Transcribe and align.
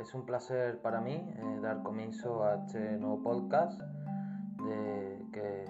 es 0.00 0.14
un 0.14 0.24
placer 0.24 0.80
para 0.80 1.00
mí 1.00 1.12
eh, 1.12 1.58
dar 1.60 1.82
comienzo 1.82 2.42
a 2.42 2.54
este 2.54 2.78
nuevo 2.96 3.22
podcast 3.22 3.80
de, 3.80 5.26
que, 5.32 5.64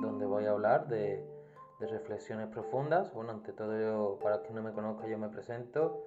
donde 0.00 0.24
voy 0.24 0.46
a 0.46 0.50
hablar 0.50 0.88
de, 0.88 1.24
reflexiones 1.78 2.48
profundas. 2.48 3.12
Bueno, 3.12 3.32
ante 3.32 3.52
todo, 3.52 3.78
yo, 3.78 4.18
para 4.22 4.40
quien 4.40 4.54
no 4.54 4.62
me 4.62 4.72
conozca, 4.72 5.06
yo 5.06 5.18
me 5.18 5.28
presento. 5.28 6.02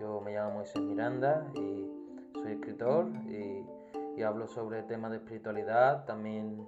Yo 0.00 0.22
me 0.22 0.32
llamo 0.32 0.54
Moisés 0.54 0.80
Miranda 0.80 1.46
y 1.54 1.86
soy 2.32 2.52
escritor 2.52 3.08
y, 3.26 3.62
y 4.16 4.22
hablo 4.22 4.48
sobre 4.48 4.82
temas 4.84 5.10
de 5.10 5.18
espiritualidad. 5.18 6.06
También 6.06 6.66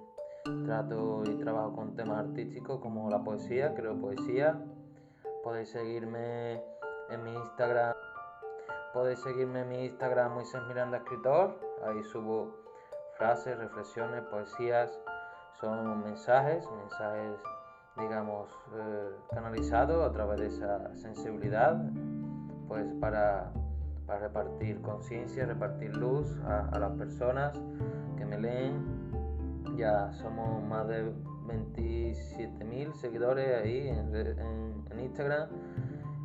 trato 0.63 1.23
y 1.25 1.35
trabajo 1.39 1.73
con 1.73 1.95
temas 1.95 2.19
artísticos 2.19 2.79
como 2.81 3.09
la 3.09 3.23
poesía, 3.23 3.73
creo 3.73 3.99
poesía. 3.99 4.63
Podéis 5.43 5.69
seguirme 5.69 6.61
en 7.09 7.23
mi 7.23 7.33
Instagram 7.33 7.95
Podéis 8.95 9.19
seguirme 9.19 9.59
en 9.59 9.67
mi 9.67 9.85
Instagram 9.87 10.35
Moisés 10.35 10.61
Miranda 10.69 10.99
Escritor. 10.99 11.59
Ahí 11.85 12.01
subo 12.01 12.55
frases, 13.17 13.57
reflexiones, 13.57 14.21
poesías. 14.31 14.89
Son 15.59 16.01
mensajes, 16.01 16.65
mensajes, 16.71 17.37
digamos, 17.97 18.47
eh, 18.73 19.09
canalizados 19.31 20.09
a 20.09 20.13
través 20.13 20.39
de 20.39 20.47
esa 20.47 20.95
sensibilidad, 20.95 21.77
pues 22.69 22.85
para, 23.01 23.51
repartir 24.07 24.81
conciencia, 24.81 25.45
repartir 25.45 25.93
luz 25.97 26.39
a, 26.45 26.79
las 26.79 26.91
personas 26.93 27.59
que 28.17 28.23
me 28.23 28.39
leen. 28.39 28.81
Ya 29.75 30.13
somos 30.13 30.63
más 30.63 30.87
de 30.87 31.11
27.000 31.47 32.93
seguidores 32.93 33.61
ahí 33.61 33.89
en 33.89 34.99
Instagram 35.01 35.49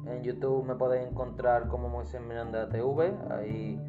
en 0.06 0.22
YouTube 0.22 0.64
me 0.64 0.74
podéis 0.74 1.09
encontrar 1.09 1.68
como 1.68 1.88
Moisés 1.88 2.20
Miranda 2.20 2.68
TV, 2.68 3.15
ahí 3.30 3.80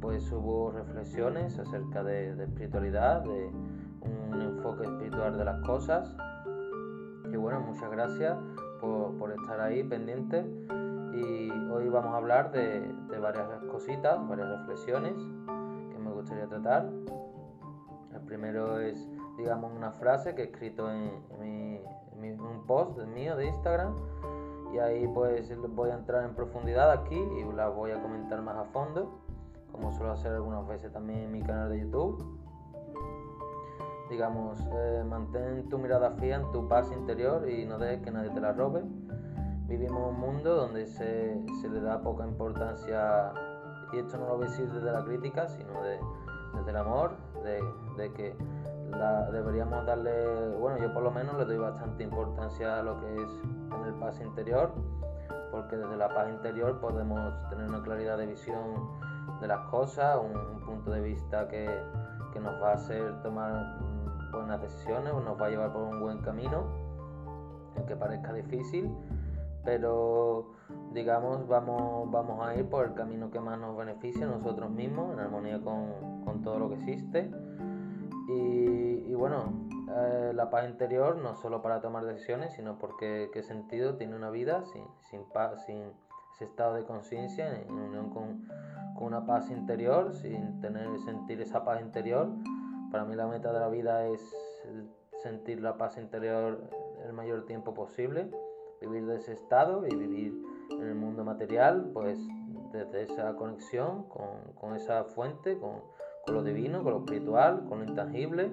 pues 0.00 0.24
subo 0.24 0.72
reflexiones 0.72 1.58
acerca 1.58 2.02
de, 2.02 2.30
espiritualidad, 2.42 3.22
de 3.22 3.50
un 4.00 4.40
enfoque 4.40 4.84
espiritual 4.84 5.38
de 5.38 5.44
las 5.44 5.60
cosas. 5.64 6.16
Y 7.32 7.36
bueno, 7.36 7.60
muchas 7.60 7.90
gracias 7.90 8.36
por, 8.80 9.30
estar 9.30 9.60
ahí 9.60 9.84
pendiente. 9.84 10.44
Y 11.14 11.50
hoy 11.70 11.88
vamos 11.88 12.12
a 12.14 12.16
hablar 12.16 12.50
de, 12.50 12.80
varias 13.20 13.46
cositas, 13.70 14.28
varias 14.28 14.48
reflexiones 14.58 15.14
que 15.92 15.98
me 15.98 16.10
gustaría 16.10 16.48
tratar. 16.48 16.90
El 18.12 18.20
primero 18.26 18.80
es, 18.80 19.08
digamos, 19.38 19.72
una 19.72 19.92
frase 19.92 20.34
que 20.34 20.42
he 20.42 20.44
escrito 20.46 20.90
en, 20.90 21.80
un 22.40 22.66
post 22.66 22.98
mío 23.06 23.36
de 23.36 23.46
Instagram 23.46 23.94
y 24.72 24.78
ahí 24.78 25.06
pues 25.08 25.52
voy 25.74 25.90
a 25.90 25.94
entrar 25.94 26.24
en 26.24 26.34
profundidad 26.34 26.90
aquí 26.90 27.16
y 27.16 27.52
la 27.52 27.68
voy 27.68 27.90
a 27.90 28.00
comentar 28.00 28.40
más 28.40 28.56
a 28.56 28.64
fondo, 28.64 29.20
como 29.70 29.92
suelo 29.92 30.12
hacer 30.12 30.32
algunas 30.32 30.66
veces 30.66 30.92
también 30.92 31.20
en 31.20 31.32
mi 31.32 31.42
canal 31.42 31.68
de 31.70 31.80
YouTube. 31.80 32.40
Digamos, 34.08 34.58
eh, 34.72 35.04
mantén 35.06 35.68
tu 35.68 35.78
mirada 35.78 36.10
fija 36.12 36.36
en 36.36 36.50
tu 36.52 36.68
paz 36.68 36.90
interior 36.92 37.48
y 37.48 37.64
no 37.64 37.78
dejes 37.78 38.02
que 38.02 38.10
nadie 38.10 38.30
te 38.30 38.40
la 38.40 38.52
robe. 38.52 38.82
Vivimos 39.66 40.10
un 40.10 40.20
mundo 40.20 40.54
donde 40.54 40.86
se, 40.86 41.42
le 41.70 41.80
da 41.80 42.02
poca 42.02 42.26
importancia, 42.26 43.32
y 43.92 43.98
esto 43.98 44.18
no 44.18 44.28
lo 44.28 44.36
voy 44.36 44.46
a 44.46 44.50
decir 44.50 44.70
desde 44.70 44.92
la 44.92 45.02
crítica, 45.04 45.48
sino 45.48 45.72
desde 46.54 46.70
el 46.70 46.76
amor, 46.76 47.12
de, 47.42 48.12
que 48.12 48.36
deberíamos 49.32 49.86
darle, 49.86 50.48
bueno, 50.58 50.78
yo 50.78 50.92
por 50.92 51.02
lo 51.02 51.10
menos 51.10 51.36
le 51.36 51.44
doy 51.44 51.58
bastante 51.58 52.04
importancia 52.04 52.78
a 52.78 52.82
lo 52.82 53.00
que 53.00 53.14
es 53.14 53.30
tener 53.70 53.94
paz 53.98 54.20
interior, 54.20 54.72
porque 55.50 55.76
desde 55.76 55.96
la 55.96 56.08
paz 56.08 56.28
interior 56.30 56.80
podemos 56.80 57.32
tener 57.48 57.68
una 57.68 57.82
claridad 57.82 58.18
de 58.18 58.26
visión 58.26 58.90
de 59.40 59.46
las 59.46 59.68
cosas, 59.68 60.18
un, 60.18 60.62
punto 60.62 60.90
de 60.90 61.00
vista 61.00 61.48
que, 61.48 61.68
nos 62.40 62.60
va 62.62 62.70
a 62.70 62.74
hacer 62.74 63.22
tomar 63.22 63.78
buenas 64.32 64.60
decisiones, 64.60 65.12
nos 65.12 65.40
va 65.40 65.46
a 65.46 65.50
llevar 65.50 65.72
por 65.72 65.82
un 65.82 66.00
buen 66.00 66.18
camino, 66.22 66.64
aunque 67.76 67.94
parezca 67.94 68.32
difícil, 68.32 68.90
pero 69.64 70.52
digamos 70.92 71.46
vamos, 71.46 72.10
vamos 72.10 72.44
a 72.44 72.54
ir 72.56 72.68
por 72.68 72.86
el 72.86 72.94
camino 72.94 73.30
que 73.30 73.38
más 73.38 73.58
nos 73.58 73.76
beneficia 73.76 74.26
a 74.26 74.30
nosotros 74.30 74.70
mismos, 74.70 75.12
en 75.12 75.20
armonía 75.20 75.60
con, 75.60 76.24
con 76.24 76.42
todo 76.42 76.58
lo 76.58 76.68
que 76.70 76.76
existe. 76.76 77.30
Y, 78.28 78.61
y 79.06 79.14
bueno, 79.14 79.52
eh, 79.94 80.32
la 80.34 80.50
paz 80.50 80.68
interior 80.68 81.16
no 81.16 81.34
solo 81.34 81.62
para 81.62 81.80
tomar 81.80 82.04
decisiones, 82.04 82.54
sino 82.54 82.78
porque 82.78 83.30
qué 83.32 83.42
sentido 83.42 83.96
tiene 83.96 84.16
una 84.16 84.30
vida 84.30 84.64
sin, 84.64 84.84
sin, 85.10 85.20
sin 85.66 85.82
ese 86.34 86.44
estado 86.44 86.74
de 86.74 86.84
conciencia, 86.84 87.60
en, 87.60 87.70
unión 87.70 88.10
con, 88.10 88.48
con, 88.94 89.06
una 89.06 89.26
paz 89.26 89.50
interior, 89.50 90.14
sin 90.14 90.60
tener 90.60 90.86
sentir 91.00 91.40
esa 91.40 91.64
paz 91.64 91.80
interior. 91.80 92.28
Para 92.90 93.04
mí 93.04 93.14
la 93.14 93.26
meta 93.26 93.52
de 93.52 93.60
la 93.60 93.68
vida 93.68 94.06
es 94.06 94.20
sentir 95.22 95.60
la 95.60 95.76
paz 95.76 95.98
interior 95.98 96.62
el 97.04 97.12
mayor 97.12 97.44
tiempo 97.46 97.74
posible, 97.74 98.30
vivir 98.80 99.06
de 99.06 99.16
ese 99.16 99.32
estado 99.32 99.86
y 99.86 99.94
vivir 99.94 100.34
en 100.70 100.82
el 100.82 100.94
mundo 100.94 101.24
material, 101.24 101.90
pues 101.92 102.18
desde 102.72 103.02
esa 103.02 103.34
conexión 103.34 104.04
con, 104.04 104.54
con 104.54 104.74
esa 104.74 105.04
fuente, 105.04 105.58
con, 105.58 105.82
con 106.24 106.34
lo 106.34 106.42
divino, 106.42 106.82
con 106.82 106.92
lo 106.92 106.98
espiritual, 107.00 107.64
con 107.68 107.80
lo 107.80 107.84
intangible 107.84 108.52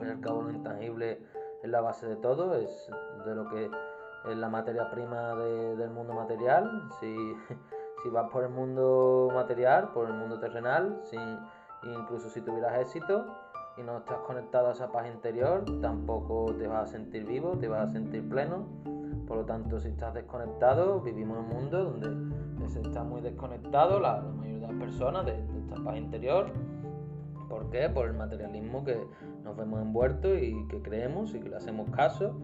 fin 0.00 0.08
y 0.08 0.12
al 0.12 0.20
cabo 0.20 0.42
lo 0.42 0.50
intangible 0.50 1.20
es 1.62 1.70
la 1.70 1.80
base 1.80 2.06
de 2.06 2.16
todo, 2.16 2.54
es 2.54 2.90
de 3.24 3.34
lo 3.34 3.48
que 3.48 3.70
es 4.30 4.36
la 4.36 4.48
materia 4.48 4.90
prima 4.90 5.34
del 5.34 5.90
mundo 5.90 6.14
material. 6.14 6.88
Si, 6.98 7.14
si, 8.02 8.08
vas 8.08 8.30
por 8.30 8.44
el 8.44 8.50
mundo 8.50 9.30
material, 9.32 9.92
por 9.92 10.08
el 10.08 10.14
mundo 10.14 10.38
terrenal, 10.38 11.02
incluso 11.82 12.28
si 12.30 12.40
tuvieras 12.40 12.80
éxito 12.80 13.26
y 13.76 13.82
no 13.82 13.98
estás 13.98 14.18
conectado 14.20 14.68
a 14.68 14.72
esa 14.72 14.90
paz 14.90 15.06
interior, 15.06 15.64
tampoco 15.80 16.54
te 16.58 16.66
vas 16.66 16.88
a 16.88 16.92
sentir 16.92 17.26
vivo, 17.26 17.56
te 17.58 17.68
vas 17.68 17.88
a 17.88 17.92
sentir 17.92 18.28
pleno. 18.28 18.66
Por 19.26 19.36
lo 19.36 19.44
tanto, 19.44 19.78
si 19.78 19.88
estás 19.88 20.12
desconectado, 20.14 21.00
vivimos 21.00 21.38
en 21.38 21.44
un 21.44 21.48
mundo 21.50 21.84
donde 21.84 22.68
se 22.68 22.80
está 22.80 23.04
muy 23.04 23.20
desconectado 23.20 24.00
la, 24.00 24.20
mayoría 24.20 24.66
de 24.66 24.72
las 24.72 24.80
personas 24.80 25.26
de 25.26 25.38
esta 25.58 25.76
paz 25.84 25.96
interior 25.96 26.52
¿Por 27.50 27.68
qué? 27.68 27.88
Por 27.88 28.06
el 28.06 28.14
materialismo 28.14 28.84
que 28.84 29.04
nos 29.50 29.56
vemos 29.56 29.82
envueltos 29.82 30.38
y 30.40 30.66
que 30.68 30.80
creemos 30.80 31.34
y 31.34 31.40
que 31.40 31.48
le 31.48 31.56
hacemos 31.56 31.90
caso. 31.90 32.40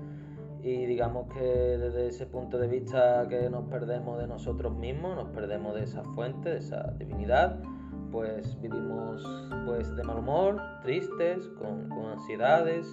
Y 0.62 0.86
digamos 0.86 1.32
que 1.32 1.40
desde 1.40 2.08
ese 2.08 2.26
punto 2.26 2.58
de 2.58 2.66
vista 2.66 3.26
que 3.28 3.48
nos 3.48 3.68
perdemos 3.68 4.18
de 4.18 4.26
nosotros 4.26 4.76
mismos, 4.76 5.14
nos 5.14 5.28
perdemos 5.28 5.74
de 5.74 5.84
esa 5.84 6.02
fuente, 6.02 6.50
de 6.50 6.58
esa 6.58 6.92
divinidad, 6.98 7.60
pues 8.10 8.60
vivimos 8.60 9.24
pues 9.64 9.94
de 9.94 10.02
mal 10.02 10.18
humor, 10.18 10.60
tristes, 10.82 11.46
con, 11.58 11.88
con 11.88 12.06
ansiedades, 12.06 12.92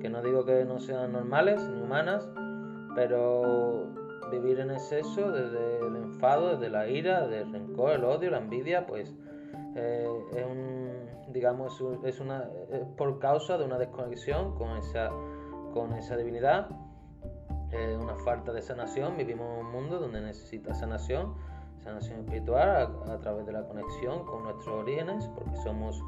que 0.00 0.08
no 0.08 0.22
digo 0.22 0.44
que 0.44 0.64
no 0.64 0.80
sean 0.80 1.12
normales 1.12 1.60
ni 1.72 1.80
humanas, 1.80 2.28
pero 2.96 3.86
vivir 4.32 4.58
en 4.58 4.72
exceso, 4.72 5.30
desde 5.30 5.86
el 5.86 5.94
enfado, 5.96 6.56
desde 6.56 6.68
la 6.68 6.88
ira, 6.88 7.28
desde 7.28 7.42
el 7.42 7.52
rencor, 7.52 7.92
el 7.92 8.04
odio, 8.04 8.30
la 8.30 8.38
envidia, 8.38 8.86
pues 8.86 9.14
eh, 9.76 10.08
es 10.34 10.44
un 10.44 10.83
digamos, 11.34 11.82
es 12.04 12.20
una, 12.20 12.48
por 12.96 13.18
causa 13.18 13.58
de 13.58 13.64
una 13.64 13.76
desconexión 13.76 14.54
con 14.54 14.78
esa, 14.78 15.10
con 15.74 15.92
esa 15.92 16.16
divinidad, 16.16 16.68
una 18.00 18.14
falta 18.14 18.52
de 18.52 18.62
sanación. 18.62 19.16
Vivimos 19.16 19.46
en 19.52 19.66
un 19.66 19.72
mundo 19.72 19.98
donde 19.98 20.20
necesita 20.20 20.74
sanación, 20.74 21.34
sanación 21.80 22.20
espiritual 22.20 22.88
a, 23.10 23.18
través 23.18 23.46
de 23.46 23.52
la 23.52 23.64
conexión 23.66 24.24
con 24.24 24.44
nuestros 24.44 24.82
orígenes, 24.82 25.28
porque 25.34 25.56
somos 25.56 26.00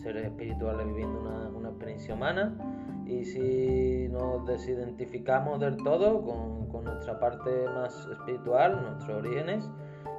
seres 0.00 0.24
espirituales 0.26 0.86
viviendo 0.86 1.20
una, 1.20 1.48
una 1.48 1.68
experiencia 1.70 2.14
humana. 2.14 2.56
Y 3.04 3.24
si 3.24 4.08
nos 4.10 4.46
desidentificamos 4.46 5.58
del 5.58 5.76
todo 5.78 6.22
con, 6.22 6.68
con 6.68 6.84
nuestra 6.84 7.18
parte 7.18 7.50
más 7.74 8.06
espiritual, 8.12 8.80
nuestros 8.80 9.18
orígenes, 9.18 9.68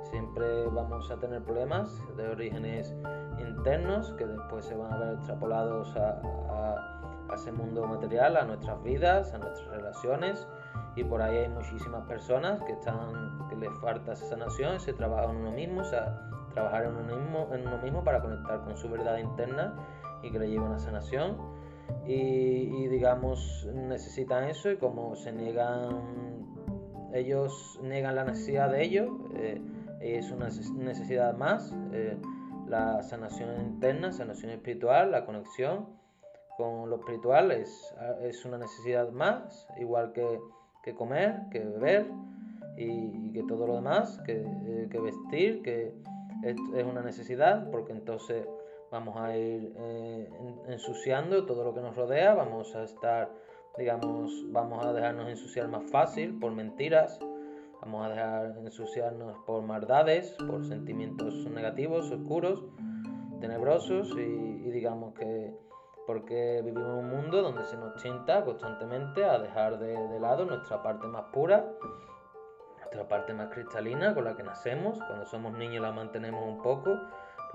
siempre 0.10 0.68
vamos 0.68 1.10
a 1.12 1.18
tener 1.18 1.44
problemas 1.44 2.02
de 2.18 2.28
orígenes 2.28 2.96
internos 3.40 4.14
que 4.14 4.26
después 4.26 4.66
se 4.66 4.76
van 4.76 4.94
a 4.94 4.98
ver 4.98 5.14
extrapolados 5.16 5.96
a, 5.96 6.96
ese 7.34 7.52
mundo 7.52 7.86
material, 7.86 8.38
a 8.38 8.44
nuestras 8.44 8.82
vidas, 8.84 9.34
a 9.34 9.38
nuestras 9.38 9.68
relaciones. 9.70 10.48
Y 10.96 11.04
por 11.04 11.22
ahí 11.22 11.38
hay 11.38 11.50
muchísimas 11.50 12.04
personas 12.08 12.60
que 12.64 12.72
están 12.72 13.48
que 13.50 13.56
les 13.56 13.70
falta 13.80 14.14
esa 14.14 14.26
sanación, 14.26 14.80
se 14.80 14.94
trabaja 14.94 15.30
en 15.30 15.38
uno 15.38 15.52
mismo, 15.52 15.82
o 15.82 15.84
sea, 15.84 16.28
trabajar 16.54 16.86
en 16.86 16.96
uno 16.96 17.16
mismo, 17.18 17.48
en 17.54 17.68
uno 17.68 17.78
mismo 17.78 18.04
para 18.04 18.20
conectar 18.20 18.62
con 18.62 18.76
su 18.76 18.90
verdad 18.90 19.18
interna 19.20 19.76
y 20.24 20.32
que 20.32 20.40
le 20.40 20.50
lleve 20.50 20.66
una 20.66 20.80
sanación. 20.80 21.38
Y, 22.06 22.88
digamos 22.88 23.68
necesitan 23.74 24.46
eso 24.46 24.72
y 24.72 24.78
como 24.78 25.16
se 25.16 25.32
niegan 25.32 26.48
ellos 27.14 27.80
niegan 27.84 28.16
la 28.16 28.24
necesidad 28.24 28.72
de 28.72 28.84
ello 28.84 29.18
eh, 29.34 29.60
es 30.00 30.31
una 30.31 30.46
necesidad 30.46 31.36
más 31.36 31.74
eh, 31.94 32.18
la 32.68 33.01
sanación 33.01 33.60
interna, 33.62 34.12
sanación 34.12 34.51
espiritual, 34.51 35.12
la 35.12 35.25
conexión 35.25 35.88
con 36.57 36.90
lo 36.90 36.98
espiritual 36.98 37.51
es, 37.51 37.96
es 38.22 38.46
una 38.46 38.57
necesidad 38.57 39.12
más, 39.12 39.68
igual 39.78 40.12
que, 40.12 40.40
que 40.84 40.94
comer, 40.94 41.42
que 41.51 41.60
beber 41.60 42.07
y, 42.78 43.31
que 43.31 43.44
todo 43.44 43.68
lo 43.68 43.75
demás, 43.75 44.19
que, 44.25 44.44
eh, 44.46 45.00
vestir, 45.01 45.62
que 45.62 45.94
es 46.44 46.86
una 46.86 47.02
necesidad 47.02 47.69
porque 47.72 47.92
entonces 47.92 48.45
vamos 48.92 49.16
a 49.18 49.36
ir 49.38 49.74
eh, 49.78 50.30
ensuciando 50.68 51.45
todo 51.45 51.63
lo 51.63 51.74
que 51.74 51.81
nos 51.81 51.95
rodea, 51.95 52.34
vamos 52.34 52.75
a 52.75 52.84
estar, 52.84 53.30
digamos, 53.78 54.31
vamos 54.52 54.86
a 54.86 54.94
dejarnos 54.94 55.30
ensuciar 55.30 55.68
más 55.68 55.90
fácil 55.90 56.40
por 56.40 56.52
mentiras, 56.52 57.19
vamos 57.81 58.06
a 58.06 58.10
dejar 58.10 58.58
ensuciarnos 58.58 59.38
por 59.46 59.62
maldades, 59.64 60.36
por 60.48 60.64
sentimientos 60.66 61.34
negativos, 61.46 62.12
oscuros, 62.12 62.64
tenebrosos 63.40 64.12
y, 64.18 64.70
digamos 64.70 65.14
que 65.14 65.54
porque 66.06 66.62
vivimos 66.66 66.90
en 66.90 67.06
un 67.06 67.10
mundo 67.10 67.42
donde 67.44 67.64
se 67.66 67.78
nos 67.78 67.96
tinta 68.02 68.44
constantemente 68.44 69.26
a 69.26 69.38
dejar 69.38 69.78
de, 69.78 69.96
de 69.96 70.20
lado 70.20 70.44
nuestra 70.46 70.81
parte 70.81 71.06
más 71.06 71.26
pura, 71.31 71.72
nuestra 72.78 73.08
parte 73.08 73.34
más 73.34 73.50
cristalina 73.50 74.16
con 74.16 74.26
la 74.26 74.36
que 74.36 74.42
nacemos, 74.42 74.98
cuando 74.98 75.28
somos 75.28 75.54
niños 75.54 75.84
la 75.84 75.92
mantenemos 75.92 76.42
un 76.44 76.64
poco, 76.64 76.98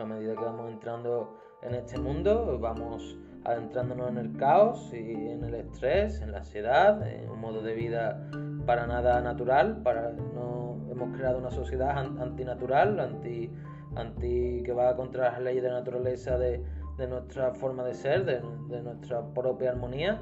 a 0.03 0.05
medida 0.05 0.35
que 0.35 0.45
vamos 0.45 0.71
entrando 0.71 1.37
en 1.63 1.75
este 1.75 1.99
mundo, 1.99 2.59
vamos 2.61 3.17
adentrándonos 3.45 4.11
en 4.11 4.19
el 4.19 4.37
caos 4.37 4.93
y 4.93 5.13
en 5.13 5.45
el 5.45 5.55
estrés, 5.55 6.21
en 6.21 6.33
la 6.33 6.39
ansiedad, 6.39 7.07
en 7.07 7.31
un 7.31 7.41
modo 7.41 7.63
de 7.63 7.75
vida 7.75 8.29
para 8.67 8.87
nada 8.87 9.21
natural, 9.21 9.83
para 9.83 10.11
no 10.11 10.79
hemos 10.91 11.17
creado 11.17 11.39
una 11.39 11.51
sociedad 11.51 11.97
antinatural, 11.99 12.99
anti, 12.99 13.51
anti 13.97 14.63
que 14.65 14.73
va 14.73 14.97
contra 14.97 15.33
las 15.33 15.41
leyes 15.43 15.63
de 15.63 15.69
la 15.69 15.79
naturaleza 15.79 16.39
de, 16.39 16.65
nuestra 17.09 17.53
forma 17.55 17.85
de 17.85 17.95
ser, 17.95 18.25
de, 18.25 18.83
nuestra 18.83 19.23
propia 19.35 19.71
armonía. 19.71 20.21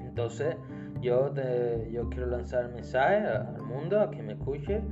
Entonces, 0.00 0.56
yo, 1.00 1.32
yo 1.34 2.08
quiero 2.10 2.26
lanzar 2.26 2.64
el 2.64 2.72
mensaje 2.72 3.26
al 3.26 3.62
mundo, 3.62 4.00
a 4.00 4.10
quien 4.10 4.26
me 4.26 4.32
escuche, 4.32 4.82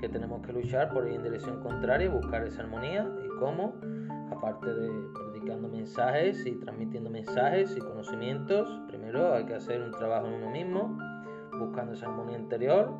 que 0.00 0.08
tenemos 0.08 0.44
que 0.44 0.52
luchar 0.52 0.90
por 0.90 1.06
ir 1.06 1.14
en 1.14 1.22
dirección 1.22 1.60
contraria 1.60 2.06
y 2.06 2.08
buscar 2.08 2.42
esa 2.44 2.62
armonía. 2.62 3.06
¿Y 3.24 3.28
cómo? 3.38 3.74
Aparte 4.30 4.72
de 4.72 4.90
predicando 5.14 5.68
mensajes 5.68 6.46
y 6.46 6.52
transmitiendo 6.52 7.10
mensajes 7.10 7.76
y 7.76 7.80
conocimientos, 7.80 8.80
primero 8.88 9.34
hay 9.34 9.44
que 9.44 9.54
hacer 9.54 9.82
un 9.82 9.90
trabajo 9.92 10.26
en 10.26 10.34
uno 10.34 10.50
mismo, 10.50 10.98
buscando 11.58 11.92
esa 11.92 12.06
armonía 12.06 12.38
interior, 12.38 12.94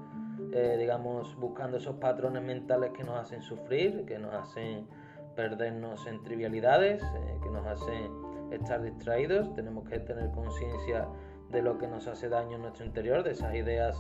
eh, 0.53 0.77
digamos, 0.79 1.35
buscando 1.37 1.79
esos 1.79 1.97
patrones 1.97 2.43
mentales 2.43 2.91
que 2.93 3.05
nos 3.05 3.19
hacen 3.19 3.41
sufrir, 3.43 4.05
que 4.05 4.19
nos 4.19 4.35
hacen 4.35 4.87
perdernos 5.35 6.07
en 6.07 6.23
trivialidades, 6.23 7.03
eh, 7.03 7.39
que 7.43 7.51
nos 7.51 7.67
hacen 7.67 8.13
estar 8.51 8.83
distraídos. 8.83 9.55
Tenemos 9.55 9.89
que 9.89 10.01
tener 10.01 10.31
conciencia 10.33 11.09
de 11.51 11.63
lo 11.63 11.79
que 11.79 11.87
nos 11.87 12.07
hace 12.09 12.29
daño 12.29 12.57
en 12.57 12.63
nuestro 12.63 12.85
interior, 12.85 13.23
de 13.23 13.31
esas 13.31 13.55
ideas 13.55 13.97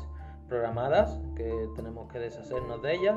programadas, 0.51 1.19
que 1.37 1.71
tenemos 1.77 2.13
que 2.13 2.19
deshacernos 2.19 2.83
de 2.83 2.95
ellas 2.95 3.17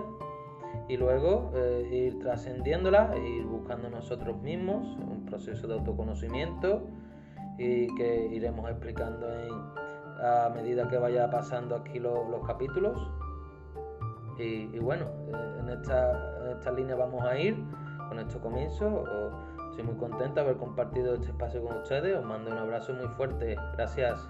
y 0.88 0.98
luego 0.98 1.52
eh, 1.56 1.90
ir 1.92 2.20
trascendiéndolas, 2.20 3.18
ir 3.18 3.44
buscando 3.46 3.90
nosotros 3.90 4.38
mismos, 4.42 4.86
un 4.98 5.26
proceso 5.26 5.68
de 5.68 5.74
autoconocimiento 5.74 6.88
y 7.58 7.94
que 7.96 8.28
iremos 8.28 8.70
explicando 8.70 9.28
a 10.24 10.50
medida 10.50 10.88
que 10.88 10.98
vaya 10.98 11.30
pasando 11.30 11.76
aquí 11.76 12.00
los 12.00 12.48
capítulos. 12.48 13.12
Y, 14.38 14.80
bueno, 14.80 15.06
eh, 15.28 15.60
en, 15.60 15.70
esta, 15.70 16.40
en 16.44 16.58
esta 16.58 16.72
línea 16.72 16.96
vamos 16.96 17.24
a 17.24 17.38
ir 17.38 17.56
con 18.10 18.20
este 18.20 18.40
comienzo. 18.40 19.04
Estoy 19.70 19.86
muy 19.86 19.96
contento 19.96 20.36
de 20.36 20.42
haber 20.42 20.58
compartido 20.58 21.16
este 21.16 21.28
espacio 21.28 21.64
con 21.64 21.78
ustedes. 21.78 22.18
Os 22.18 22.26
mando 22.26 22.52
un 22.52 22.58
abrazo 22.58 22.94
muy 22.94 23.08
fuerte. 23.10 23.56
Gracias. 23.76 24.28